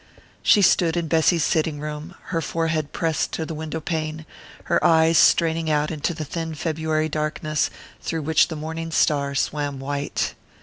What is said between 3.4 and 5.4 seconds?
the window pane, her eyes